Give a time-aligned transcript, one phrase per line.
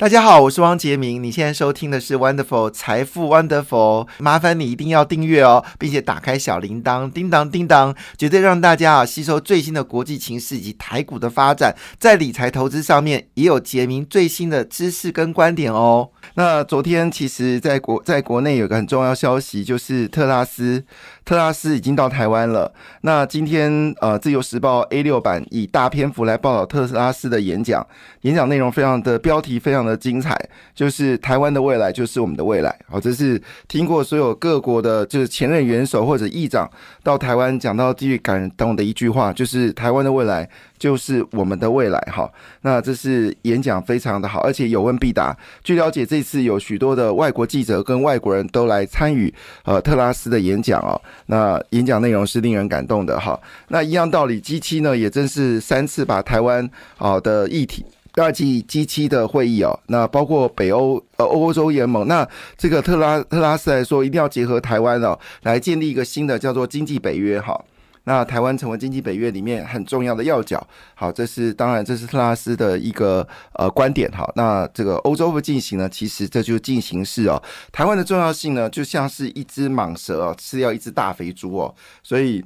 [0.00, 1.22] 大家好，我是汪杰明。
[1.22, 16.08] 你现在收听的是 Wonderful 财富 Wonderful，麻烦你一定要订阅哦，并且打开小铃铛，叮当叮当，绝对让大家啊吸收最新的国际情势以及台股的发展，在理财投资上面也有杰明最新的知识跟观点哦。
[16.32, 20.82] 那昨天其实在国在国内有个很重要消息，就是特拉斯。
[21.22, 22.72] 特拉斯已经到台湾了。
[23.02, 27.86] 那今天呃，《自由时报》A 六版以大篇幅来报道特斯拉斯的演讲，
[28.22, 30.38] 演讲内容非常的标题非常的的精彩，
[30.74, 32.74] 就是台湾的未来就是我们的未来。
[32.88, 36.70] 好，这是听过所有各国的，就是前任元首或者议长
[37.02, 40.48] 到台湾讲到最感动的一句话，就是台湾的未来。
[40.80, 42.26] 就是我们的未来哈，
[42.62, 45.36] 那这是演讲非常的好，而且有问必答。
[45.62, 49.30] 据了解，这次有许多的外国记者跟外国人都来参与
[49.64, 50.98] 呃特拉斯的演讲哦。
[51.26, 53.38] 那演讲内容是令人感动的哈。
[53.68, 67.64] 那一样道理，G 七呢也真是三次把台湾好的议题，第二季 G 七的会议哦，那包括北欧呃欧洲联盟，那这个特拉特拉斯来说，一定要结合台湾哦，来建立一个新的叫做经济北约哈。
[68.04, 74.28] 那台湾成为经济北约里面很重要的要角，好，这是当然，这是特拉斯的一个呃观点哈。
[74.34, 77.40] 那这个欧洲的进行呢，其实这就是进行式哦。
[77.70, 81.72] 台湾的重要性呢，就像是一只蟒蛇哦，吃掉一只大肥猪哦。
[82.02, 82.42] 所以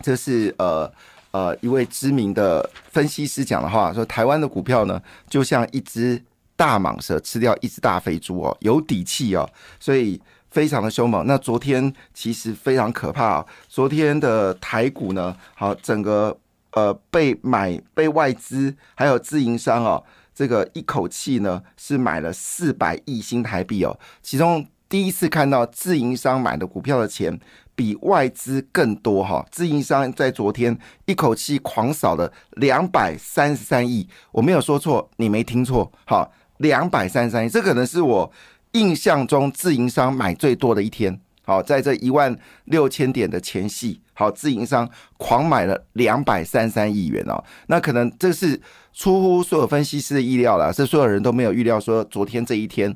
[0.00, 0.90] 这是呃
[1.30, 6.22] 呃一位知名的分析师讲的话，说台湾的股票呢，就像一只
[6.56, 9.48] 大蟒蛇吃掉一只大肥猪哦，有底气哦，
[9.80, 10.20] 所以。
[10.50, 13.46] 非常的凶猛，那昨天其实非常可怕啊！
[13.68, 16.34] 昨天的台股呢，好，整个
[16.70, 20.02] 呃被买被外资还有自营商哦，
[20.34, 27.38] 这个一口气呢是买了四百亿新台币哦，其中第一次看到自营商买的股票的钱
[27.78, 38.32] 比外资更多哈，自营商在昨天一口气狂扫了两百三十三亿，我没有说错，你没听错，好，两百三十三亿，这可能是我。
[38.72, 44.86] 印象中自营商买最多的一天，好，在这一万六千点的前夕，好，自营商
[45.16, 48.60] 狂买了两百三十三亿元哦，那可能这是
[48.92, 52.94] 出乎所有分析师的意料了，是所有人都没有预料说昨天这一天，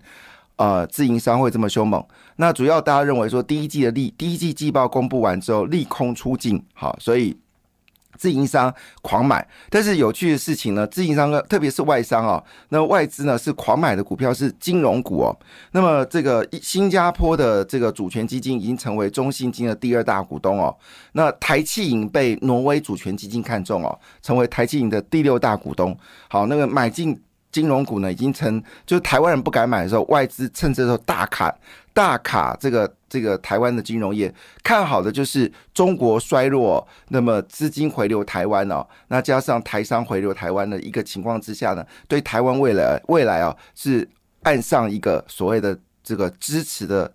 [0.62, 2.04] 呃，自营商会这么凶猛。
[2.36, 7.36] 那主要大家认为说第一季的利，第一季季报公布完之后利空出尽，好，所以。
[8.18, 15.36] 自营商狂买，但是有趣的事情呢，自营商呢，特别是外商哦，那外资呢是狂买的股票是金融股哦。
[15.72, 20.76] 那么这个新加坡的这个主权基金已经成为中信金的第二大股东哦。
[21.12, 25.96] 那台气银被挪威主权基金看中哦，成为台气银的第六大股东。
[26.28, 27.18] 好，那个买进。
[27.52, 31.54] 金融股呢，已经成就是台湾人不敢买的时候，外资趁这时候大卡
[31.92, 44.08] 大卡这个这个台湾的金融业，看好的就是中国衰落，那么资金回流台湾哦，那加上台商回流台湾的一个情况之下呢，对台湾未来未来啊是
[44.42, 47.12] 按上一个所谓的这个支持的。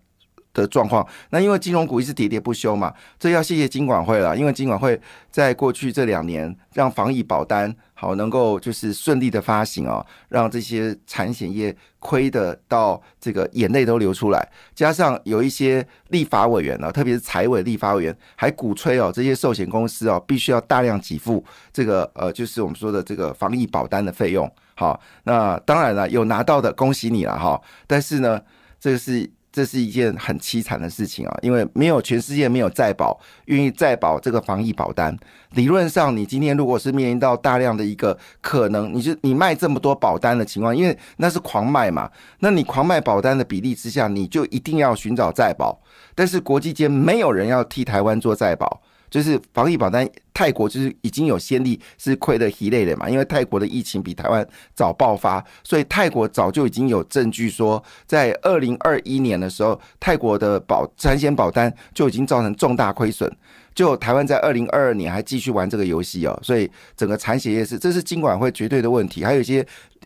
[0.57, 4.35] 的状况，那因为金融股一直喋喋不休嘛，这要谢谢金管会了。
[4.35, 14.49] 因为金管会在过去这两年让防疫保单好能够就是顺利的发行哦，让这些产险业亏的到这个眼泪都流出来。
[14.73, 24.51] 加上有一些立法委员呢，特别是财委立法委员还鼓吹哦，这些寿险公司哦必须要大量给付这个呃，就是我们说的这个防疫保单的费用。
[24.73, 27.61] 好，那当然了，有拿到的恭喜你了哈。
[27.85, 28.41] 但是呢，
[28.79, 29.29] 这个是。
[29.57, 35.17] 这是一件很凄惨的事情啊，因为没有全世界没有再保愿意再保这个防疫保单。
[35.53, 42.07] 理论上，你今天如果是面临到大量的一个可能，你就你卖这么多保单的情况，因为那是狂卖嘛，
[42.37, 45.81] 那你狂卖保单的比例之下，你就一定要寻找再保。
[46.13, 48.79] 但是国际间没有人要替台湾做再保。
[49.09, 63.31] 就是防疫保单，泰国就是已经有先例是亏的一类的嘛，因为泰国的疫情比台湾早爆发，所以泰国早就已经有证据说，在二零二一年的时候，泰国的保产险保单就已经造成重大亏损，
[63.77, 69.63] 就台湾在二零二二年还继续玩这个游戏哦，所以整个产险业是这是金管会绝对的问题，还有一些。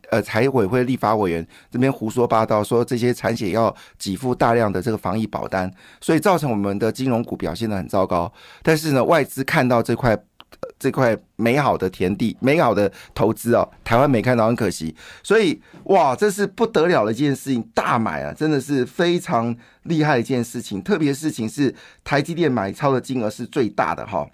[0.10, 8.30] 呃，财委会立法委员这边胡说八道，说这些产险要给付大量的这个防疫保单，所以造成我们的金融股表现得很糟糕。
[8.62, 10.18] 但是呢，外资看到这块
[10.80, 14.96] 这块美好的田地、美好的投资哦，台湾没看到，很可惜。
[15.24, 20.82] 所以哇，这是不得了的一件事情，大买啊，真的是非常厉害的一件事情。
[20.82, 24.28] 特别事情是台积电买超的金额是最大的哈。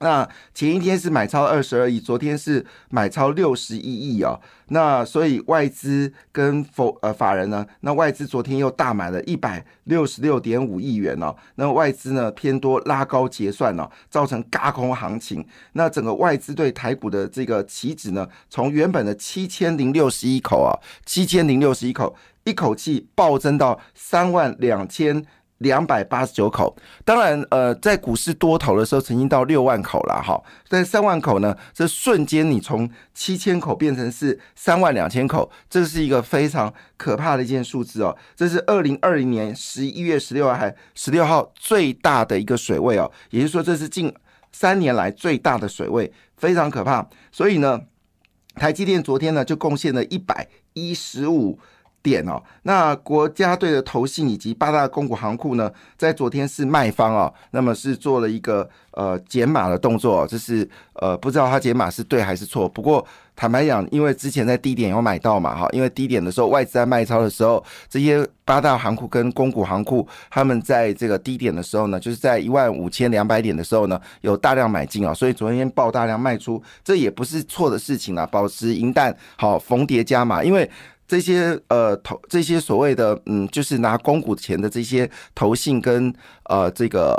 [0.00, 4.40] 那前一天是买超二十二亿，昨天是买超六十一亿哦。
[4.68, 11.34] 那所以外资跟否呃法人呢，那外资昨天又大买了一百六十六点五亿元哦。
[11.56, 15.44] 那外资呢偏多拉高结算哦，造成嘎空行情。
[15.72, 20.72] 那整个外资对台股的这个期指呢，从原本的七千零六十一口啊，
[21.04, 25.24] 七千零六十一口，一口气暴增到三万两千。
[25.60, 26.74] 两百八十九口，
[27.04, 30.42] 当然，呃，在股市多头的时候，曾经到六万口了哈。
[30.68, 38.16] 但三万口呢，这瞬间你从七千口变成是三万两千口，这是一个非常可怕的一件数字哦。
[38.34, 44.14] 这是二零二零年十一月十六号还十六号最大的一个水位哦，也就是说这是近
[44.52, 47.06] 三年来最大的水位，非常可怕。
[47.30, 47.82] 所以呢，
[48.54, 51.58] 台积电昨天呢就贡献了一百一十五。
[52.02, 62.68] 点哦，那国家队的投信以及八大公股行库呢，在昨天是卖方哦，那么是做了一个呃减码的动作，这是呃不知道它减码是对还是错。
[62.68, 63.06] 不过
[63.36, 80.70] 坦白讲，因为之前在低点有买到嘛哈，因为低点的时候外资在卖超的时候，这些八大行库跟公股行库他们在这个低点的时候呢，就是在一万五千两百点的时候呢，有大量买进啊，所以昨天爆大量卖出，这也不是错的事情啊，保持银弹好逢跌加码，因为。
[81.10, 86.14] 这些呃投这些所谓的嗯，就是拿公股钱的这些投信跟
[86.44, 87.16] 呃这个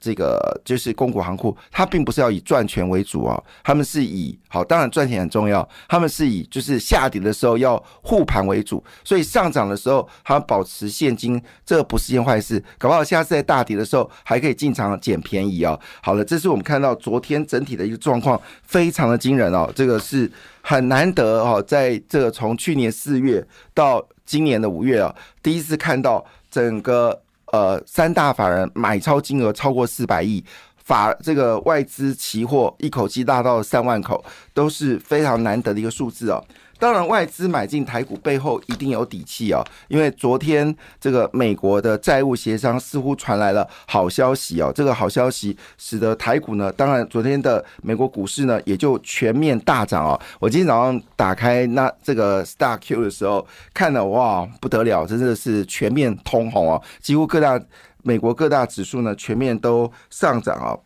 [0.00, 15.78] 这个就是公股行库，它并不是要以赚钱为主啊，他们是以好，当然赚钱很重要，他们是以就是下跌的时候要护盘为主，所以上涨的时候它保持现金，这不是件坏事，搞不好下次在大跌的时候还可以进场捡便宜哦。
[16.02, 20.32] 好了，这是我们看到昨天整体的一个状况，非常的惊人哦，这个是。
[20.66, 27.20] 很难得哦，在这个从去年四月到今年的五月啊，第一次看到整个
[27.52, 30.42] 呃三大法人买超金额超过四百亿，
[30.78, 34.24] 法这个外资期货一口气大到三万口，
[34.54, 36.42] 都是非常难得的一个数字哦。
[36.78, 50.20] 当然，外资买进台股背后一定有底气哦，因为昨天这个美国的债务协商似乎传来了好消息哦，这个好消息使得台股呢，当然昨天的美国股市呢也就全面大涨哦。
[50.38, 57.60] 我今天早上打开那这个 Star Q 的时候，看了哇不得了，真的是全面通红哦，几乎各大
[58.02, 60.78] 美国各大指数呢全面都上涨哦。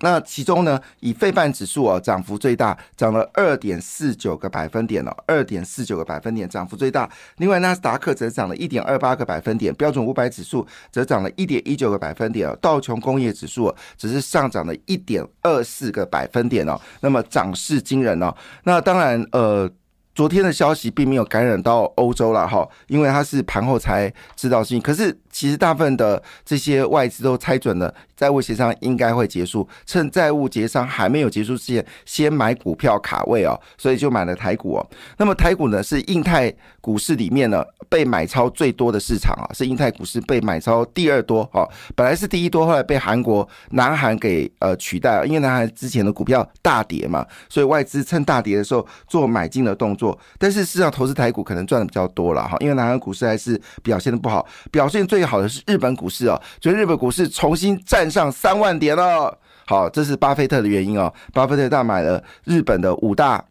[0.00, 7.08] 那其中呢，以费半指数啊涨幅最大，涨了二点四九个百分点哦，二点四九个百分点涨幅最大。
[7.38, 18.34] 另外，纳斯达克则涨了一点二八个百分点，标准五百指数则涨了一点一九个百分点哦，道琼工业指数只是上涨了一点二四个百分点哦，那么涨势惊人哦。
[18.64, 19.70] 那当然，呃。
[20.16, 24.80] 昨天的消息并没有感染到欧洲了哈，因为它是盘后才知道信。
[24.80, 34.86] 可是其实大部分的这些外资都猜准了债务协商应该会结束，趁债务协商还没有结束之前，先买股票卡位哦，所以就买了台股哦。
[35.18, 36.50] 那么台股呢是印太
[36.80, 50.18] 股市里面呢被买超最多的市场啊，是印太股市被买超第二多哦，本来是第一多，后来被韩国南韩给呃取代了，因为南韩之前的股票大跌嘛，所以外资趁大跌的时候做买进的动作。
[50.38, 59.36] 但是事实上，投资台股可能赚的比较多了哈，因为南韩股市还是表现的不好，表现最好的是日本股市哦，所以日本股市重新站上三万点了。
[59.66, 63.44] 好，这是巴菲特的原因哦，巴菲特大买了日本的五大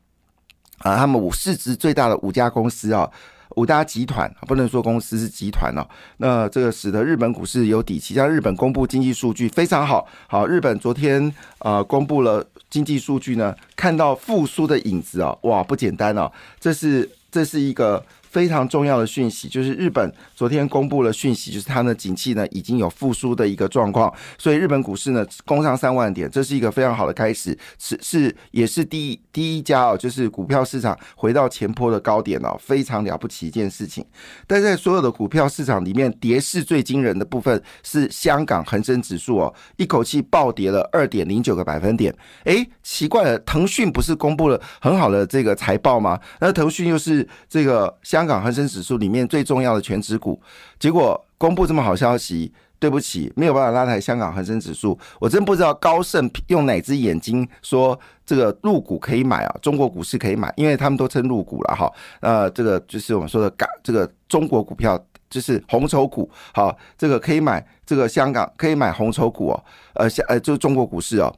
[0.77, 3.09] 啊，他们五市值最大的五家公司啊。
[3.57, 5.87] 五大集团不能说公司是集团哦，
[6.17, 8.13] 那这个使得日本股市有底气。
[8.13, 16.29] 像日本公布经济数据非常好，好，日本昨天呃公布了经济数据呢，看到复苏的影子啊，哇，不简单哦，
[16.59, 18.03] 这是这是一个。
[18.35, 34.05] 非常重要的讯息就是日本昨天公布了讯息，就是它的景气呢已经有复苏的一个状况，所以日本股市呢攻上三万点，这是一个非常好的开始，是是也是第一第一家哦，就是股票市场回到前坡的高点哦，非常了不起一件事情。
[34.45, 42.13] 但在所有的股票市场里面，跌势最惊人的部分是香港恒生指数哦，一口气暴跌了二点零九个百分点。
[42.43, 46.19] 哎，奇怪了，腾讯不是公布了很好的这个财报吗？
[46.41, 48.24] 那腾讯又是这个香。
[48.25, 50.41] 香港恒生指数里面最重要的全指股，
[50.79, 54.97] 结果公布这么好消息，对不起，没有办法拉抬香港恒生指数。
[55.19, 61.87] 我真不知道高盛用哪只眼睛说这个入股可以买啊，中国股市可以买，因为他们都称入股了哈。
[62.19, 69.63] 呃，这个就是我们说的港这个中国股票，就是红筹股，好，这个可以买，这个香港可以买红筹股哦，
[69.93, 71.31] 呃，香呃就是中国股市哦，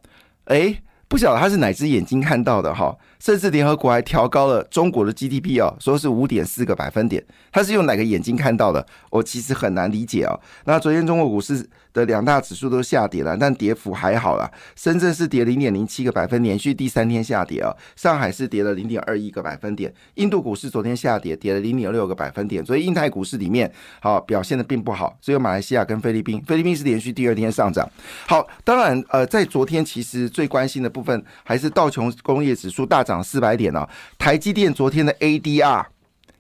[0.46, 0.82] 诶。
[1.08, 8.86] 不晓得他是哪只眼睛看到的哈，甚至联合国还调高了中国的 GDP 哦，说是五点四个百分点，他是用哪个眼睛看到的？
[9.10, 10.40] 我其实很难理解哦。
[10.66, 11.68] 那昨天中国股市。
[11.98, 14.48] 的两大指数都下跌了，但跌幅还好啦。
[14.76, 17.74] 深圳是跌零点零七个百分，连续第三天下跌啊。
[17.96, 19.92] 上海是跌了零点二一个百分点。
[20.14, 22.64] 印度股市昨天下跌，跌了零点六个百分点。
[22.64, 26.40] 所以印太股市里面好表现的并不好，只有马来西亚跟菲律宾。
[26.46, 27.90] 菲律宾是连续第二天上涨。
[28.28, 33.88] 好，当然呃，在昨天其实最关心的部分还是道琼工业指数大涨四百点哦。
[34.18, 35.86] 台积电昨天的 ADR，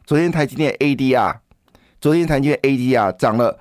[0.05, 1.35] 昨天台积电 ADR，
[2.01, 3.59] 昨天台积电 ADR 涨了。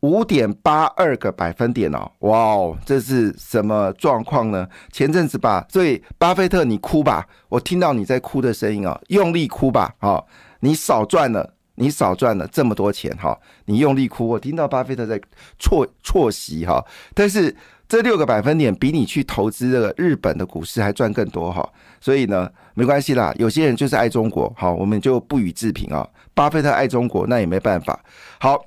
[0.00, 4.64] 五点八二个百分点哦，哇哦，这是什么状况呢？
[4.92, 10.24] 前阵子吧，所以巴菲特你哭吧，我听到你在哭的声音哦，用力哭吧，哈，
[10.60, 15.20] 你少赚了，你少赚了这么多钱哈，你用力哭，我听到巴菲特在
[15.58, 17.56] 啜啜息哈，但是
[17.88, 21.66] 这六个百分点比你去投资这个日本的股市还赚更多哈，
[22.00, 27.98] 所以呢，没关系啦，有些人就是爱中国，好，我们就不予置评啊，巴菲特爱中国那也没办法，
[28.38, 28.62] 好。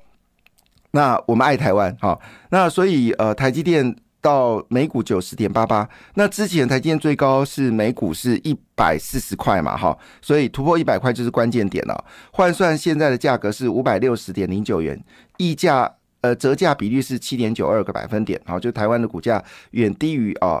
[0.94, 12.04] 那我们爱台湾，哈，那所以呃，台积电到每股九十点八八，那之前台积电最高是每股是一百四十块嘛，哈，所以突破一百块就是关键点了。
[12.30, 15.02] 换算现在的价格是五百六十点零九元，
[15.38, 15.90] 溢价
[16.22, 19.40] 呃折价比率是七点九二个百分点，好，就台湾的股价
[19.72, 20.60] 远低于啊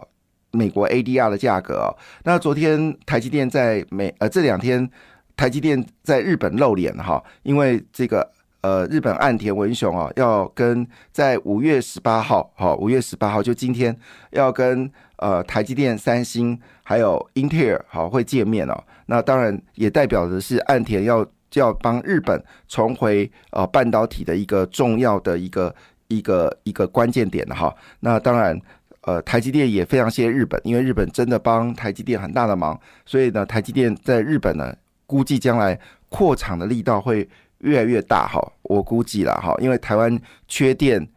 [0.52, 1.92] 美国 ADR 的价格。
[2.24, 4.88] 那昨天台积电在美呃这两天
[5.36, 8.30] 台积电在日本露脸哈，因为这个。
[8.62, 13.98] 呃，日本岸田文雄啊，要跟在五月十八号，好，五月十八号就今天
[14.30, 18.84] 要跟呃台积电、三星还有英特尔好会见面哦。
[19.06, 25.72] 那当然也代表的是岸田要就要帮日本重回呃半导体的一个重要的一个
[26.08, 27.72] 一个一个关键点了哈。
[28.00, 28.60] 那当然，
[29.02, 34.74] 呃，台积电也非常谢谢日本，因为日本真的帮台积电很大的忙，所以呢，台积电在日本呢，
[35.06, 35.78] 估计将来
[36.08, 37.28] 扩厂的力道会。
[37.62, 41.08] 越来越大哈，我估计了哈，因为台湾缺电、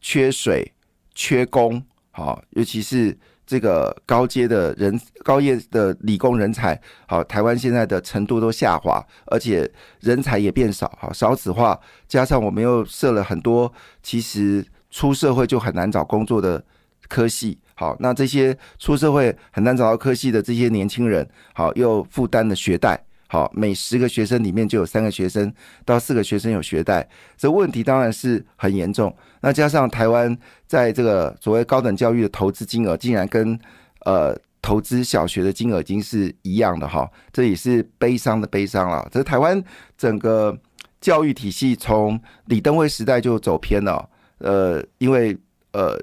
[0.00, 0.72] 缺水、
[1.14, 3.14] 缺工，好，尤其是
[3.50, 11.76] 这个高阶的人、高业的理工人才，好，台湾现在的程度都下滑，而且人才也变少，好，少子化，
[12.06, 13.72] 加上我们又设了很多，
[14.04, 16.62] 其实出社会就很难找工作的
[17.08, 23.04] 科系，好，那这些出社会很难找到科系的这些年轻人，好，又负担的学贷。
[23.32, 29.16] 好，每十个学生里面就有三个学生到四个学生有学贷，这问题当然是很严重。
[29.40, 33.56] 那加上台湾在这个所谓高等教育的投资金额，竟然跟
[34.04, 39.08] 呃投资小学的金额已经是一样的哈，这也是悲伤的悲伤了。
[39.12, 39.62] 这台湾
[39.96, 40.58] 整个
[41.00, 45.38] 教育体系从李登辉时代就走偏了，呃，因为
[45.70, 45.96] 呃。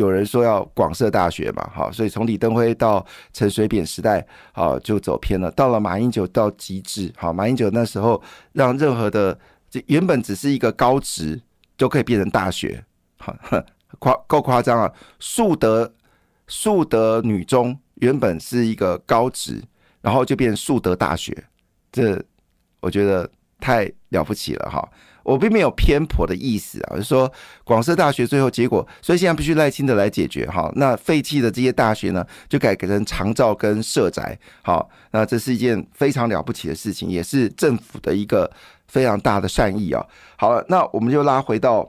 [0.00, 3.04] 有人说要广设大学嘛，好，所以从李登辉到
[3.34, 5.50] 陈水扁时代，好就走偏了。
[5.50, 8.20] 到了马英九到极致，好，马英九那时候
[8.52, 9.38] 让任何的
[9.68, 11.38] 这原本只是一个高职
[11.76, 12.82] 就可以变成大学，
[13.18, 13.36] 好
[13.98, 14.90] 夸够夸张啊！
[15.18, 15.92] 树德
[16.46, 19.62] 树德女中原本是一个高职，
[20.00, 21.36] 然后就变树德大学，
[21.92, 22.18] 这
[22.80, 24.88] 我觉得太了不起了哈。
[25.22, 27.30] 我并没有偏颇的意思啊，就是说
[27.64, 30.70] 广设大学最后结果，所以现在必须赖清德来解决哈。
[30.76, 38.50] 那废弃的这些大学呢，就改改成长照跟社宅，好，那这是一件非常了不起的事情，也是政府的一个
[38.88, 40.04] 非常大的善意啊。
[40.36, 41.88] 好了，那我们就拉回到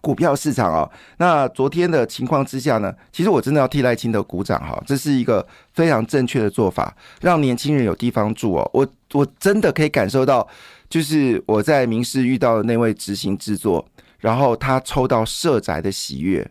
[0.00, 0.88] 股票市场啊。
[1.18, 8.70] 那昨天的情况之下呢，其实我真的要替赖清德鼓掌哈，这是一个非常正确的做法，让年轻人有地方住哦。
[8.72, 10.48] 我我真的可以感受到。
[10.88, 13.86] 就是我在明市遇到的那位执行制作，
[14.18, 16.50] 然后他抽到社宅的喜悦，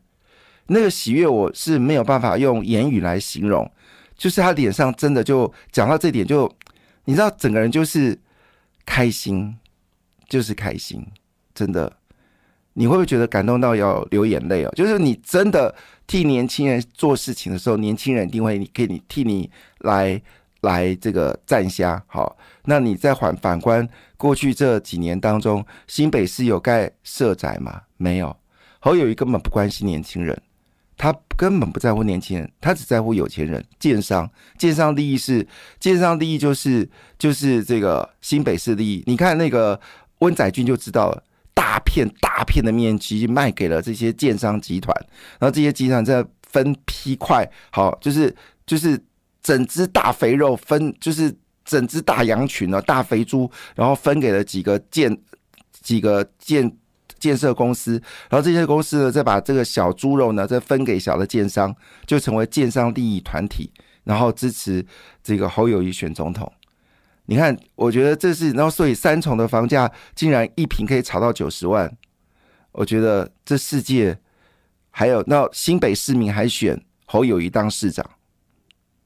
[0.67, 3.69] 那个喜悦我是没有办法用言语来形容，
[4.15, 6.47] 就是他脸上真的就讲到这点，就
[7.05, 8.15] 你知道整个人就是
[8.85, 9.57] 开心，
[10.29, 11.03] 就是开心，
[11.55, 11.91] 真的，
[12.73, 14.71] 你会不会觉得感动到要流眼泪哦？
[14.75, 15.73] 就是你真的
[16.05, 20.21] 替年轻人做事情的时候，年轻人一定会你给你替你来。
[20.61, 22.35] 来这个站下，好，
[22.69, 27.81] 那你再反反观过去这几年当中，新北市有盖社宅吗？
[27.95, 28.35] 没有。
[28.81, 30.37] 侯友谊根本不关心年轻人，
[30.97, 34.29] 他根本不在乎年轻人，他只在乎有钱人、建商。
[34.57, 35.47] 建商利益是
[35.79, 39.01] 建商利益，就是就是这个新北市利益。
[39.07, 39.79] 你看那个
[40.19, 44.93] 温仔俊就知道了，大片大片的面积卖给了这些建商集团，
[45.39, 49.01] 然后这些集团在分批块，好，就是就是。
[49.43, 51.33] 整只大肥肉分就是
[51.67, 55.15] 整只大羊群呢，大肥猪，然后分给了几个建
[55.81, 56.73] 几个建
[57.19, 63.69] 建设公司，然后这些公司呢再把这个小猪肉呢再分给小的建商，就成为建商利益团体，
[64.05, 64.85] 然后支持
[65.21, 66.49] 这个侯友谊选总统。
[67.25, 71.93] 你看，我觉得这是，然后所以三重的房价竟然一平可以炒到九十万，
[72.71, 74.17] 我觉得这世界
[74.89, 78.09] 还有那新北市民还选侯友谊当市长，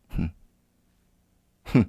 [0.10, 0.30] 哼
[1.64, 1.86] 哼，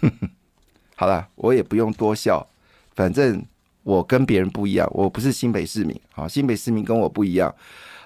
[0.96, 2.46] 好了，我也不用多笑，
[2.94, 3.44] 反正
[3.82, 7.54] 我跟别人不一样，我不是新北市民，好，新北市民跟我不一样，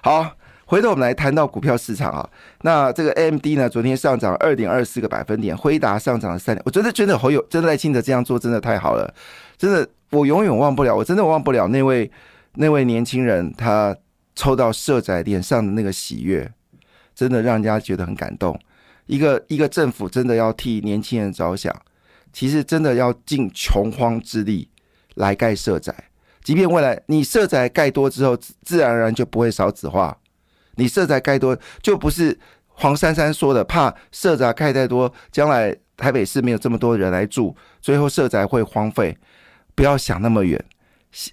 [0.01, 0.31] 好。
[0.65, 2.27] 回头我们来谈到股票市场啊，
[2.61, 9.13] 那这个 AMD 呢，昨天上涨二点二四个百分点，辉达上涨了三点，我真的真的好有真的赖清德这样做真的太好了，
[9.57, 12.09] 真的我永远忘不了，我真的忘不了那位
[12.55, 13.95] 那位年轻人他
[14.35, 16.49] 抽到社宅脸上的那个喜悦，
[17.13, 18.57] 真的让人家觉得很感动。
[19.05, 21.73] 一个一个政府真的要替年轻人着想，
[22.31, 24.69] 其实真的要尽穷荒之力
[25.15, 25.93] 来盖社宅，
[26.43, 30.17] 即便未来你社宅盖多之后，自然而然就不会少子化。
[30.75, 39.15] 你社宅盖多，就不是黄珊珊说的，怕社宅盖太多，将来台北市没有这么多人来住，最后社宅会荒废。
[39.75, 40.63] 不要想那么远，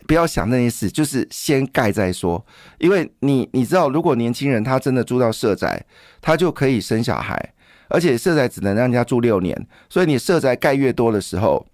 [0.07, 2.45] 不要想那些事，就是先盖再说。
[2.79, 5.85] 因为你你知道，如果年轻人他真的住到社宅，
[6.21, 7.55] 他就可以生小孩，
[7.91, 11.67] 而且社宅只能让人家住六年，所以你社宅盖越多的时候，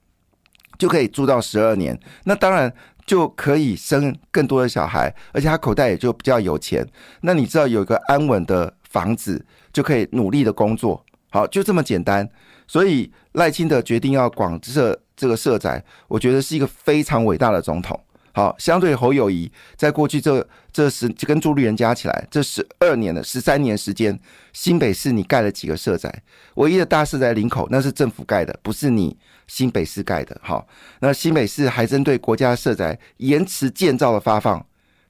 [0.76, 1.96] 就可以住到十二年。
[2.24, 2.72] 那当然。
[3.06, 6.84] 就可以生更多的小孩，而且他口袋也就比较有钱。
[7.20, 12.28] 那你知道有一个安稳的房子，就可以努力的工作，好，就这么简单。
[12.66, 17.96] 所以赖清德决定要广设这个社宅，我觉得是一个非常伟大的总统。
[18.36, 24.20] 好，相对侯友谊，在过去这这十跟朱立伦加起来这十二年的十三年时间，
[24.52, 26.22] 新北市你盖了几个社宅？
[26.56, 29.16] 唯一的大社宅林口，那是政府盖的，不是你
[29.46, 30.38] 新北市盖的。
[30.42, 30.68] 好，
[31.00, 34.62] 那新北市还针对国家社宅延迟建造的发放，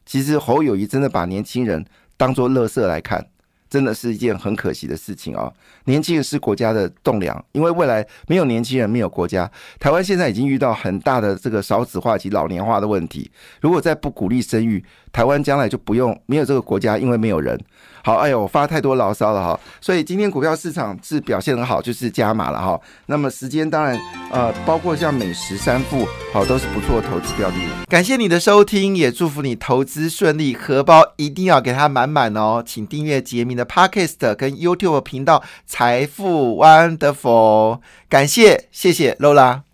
[0.04, 1.84] 其实侯友谊真的把年轻人
[2.16, 3.26] 当做垃圾来看。
[3.68, 5.52] 真的是一件很可惜的事情啊！
[5.84, 9.50] 年轻人是国家的栋梁，因为未来没有年轻人，没有国家。
[9.78, 13.30] 台湾现在已经遇到很大的这个少子化及老年化的问题，
[13.60, 17.58] 如果再不鼓励生育，台湾将来就不用没有这个国家，因为没有人。
[18.02, 22.80] 好，哎呦，我发太多牢骚了哈，所以今天股票市场是表现很好，就是加码了哈。
[23.06, 23.98] 那么时间当然
[24.30, 27.56] 呃，包括像美食三富，好都是不错的投资标的。
[27.88, 32.62] 感谢你的收听，也祝福你投资顺利，荷包一定要给它满满哦。
[32.64, 39.65] 请订阅杰明的 Podcast 跟 YouTube 频道财富 Wonderful，感谢谢谢 Lola。